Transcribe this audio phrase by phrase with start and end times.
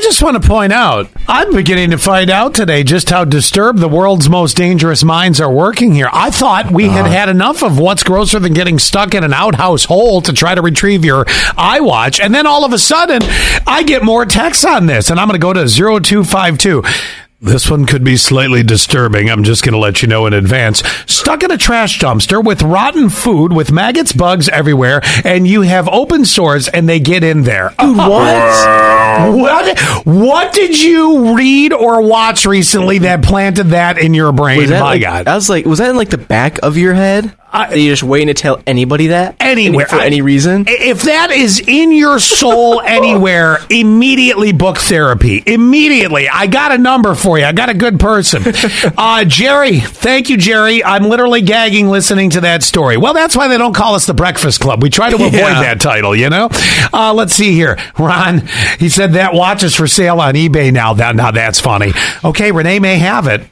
[0.00, 3.80] I just want to point out, I'm beginning to find out today just how disturbed
[3.80, 6.08] the world's most dangerous minds are working here.
[6.10, 7.12] I thought we had uh-huh.
[7.12, 10.62] had enough of what's grosser than getting stuck in an outhouse hole to try to
[10.62, 12.18] retrieve your iWatch.
[12.18, 13.20] And then all of a sudden,
[13.66, 16.82] I get more texts on this, and I'm going to go to 0252.
[17.42, 19.30] This one could be slightly disturbing.
[19.30, 20.82] I'm just going to let you know in advance.
[21.06, 25.88] Stuck in a trash dumpster with rotten food, with maggots, bugs everywhere, and you have
[25.88, 27.70] open sores and they get in there.
[27.78, 29.36] Dude, uh, what?
[29.38, 29.78] What?
[30.04, 34.58] What did you read or watch recently that planted that in your brain?
[34.58, 35.26] Was that My like, God.
[35.26, 37.34] I was like, was that in like the back of your head?
[37.52, 39.34] I- Are you just waiting to tell anybody that?
[39.40, 39.86] Anywhere.
[39.86, 40.64] for I- any reason?
[40.68, 45.42] If that is in your soul anywhere, immediately book therapy.
[45.46, 46.28] Immediately.
[46.28, 47.44] I got a number for you.
[47.44, 48.42] I got a good person.
[48.96, 50.84] Uh, Jerry, thank you, Jerry.
[50.84, 52.96] I'm literally gagging listening to that story.
[52.96, 54.82] Well, that's why they don't call us the Breakfast Club.
[54.82, 55.62] We try to avoid Yeah.
[55.62, 56.48] that title, you know?
[56.92, 57.78] Uh, let's see here.
[57.98, 58.46] Ron,
[58.78, 60.94] he said that watch is for sale on eBay now.
[60.94, 61.92] That, now that's funny.
[62.24, 63.42] Okay, Renee may have it.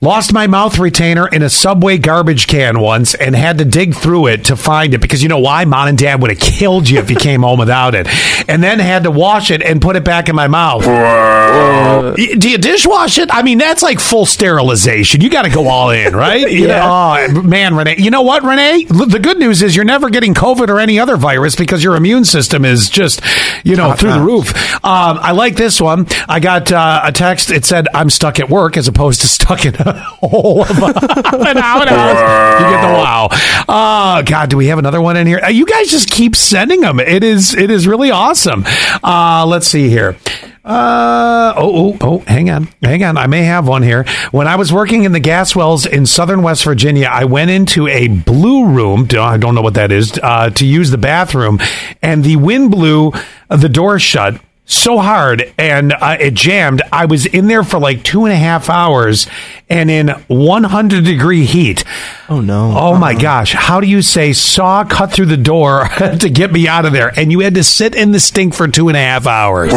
[0.00, 4.28] Lost my mouth retainer in a subway garbage can once and had to dig through
[4.28, 5.64] it to find it because you know why?
[5.64, 8.06] Mom and dad would have killed you if you came home without it.
[8.48, 10.86] And then had to wash it and put it back in my mouth.
[10.86, 13.28] Y- Do you dishwash it?
[13.34, 15.20] I mean, that's like full sterilization.
[15.20, 16.48] You got to go all in, right?
[16.48, 16.78] You Yeah.
[16.78, 17.96] know, oh, man, Renee.
[17.98, 18.84] You know what, Renee?
[18.84, 22.24] The good news is you're never getting COVID or any other virus because your immune
[22.24, 23.20] system is just,
[23.64, 24.54] you know, through the roof.
[24.84, 26.06] Um, I like this one.
[26.28, 27.50] I got uh, a text.
[27.50, 29.74] It said, I'm stuck at work as opposed to stuck in
[30.22, 32.60] a hole of outhouse.
[32.60, 33.28] You get the wow.
[33.68, 35.40] Oh, God, do we have another one in here?
[35.42, 37.00] Uh, You guys just keep sending them.
[37.00, 38.64] It is, it is really awesome.
[39.02, 40.16] Uh, let's see here.
[40.64, 44.04] Uh oh, oh oh hang on hang on I may have one here.
[44.32, 47.88] When I was working in the gas wells in southern West Virginia, I went into
[47.88, 49.08] a blue room.
[49.18, 51.58] I don't know what that is uh, to use the bathroom,
[52.02, 53.12] and the wind blew
[53.48, 56.82] the door shut so hard and uh, it jammed.
[56.92, 59.26] I was in there for like two and a half hours
[59.68, 61.84] and in 100 degree heat.
[62.28, 62.74] Oh no.
[62.76, 63.54] Oh my gosh.
[63.54, 65.88] How do you say saw cut through the door
[66.20, 67.18] to get me out of there?
[67.18, 69.72] And you had to sit in the stink for two and a half hours.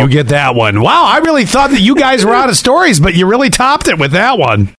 [0.00, 0.80] You get that one.
[0.80, 1.04] Wow.
[1.04, 3.98] I really thought that you guys were out of stories, but you really topped it
[3.98, 4.74] with that one.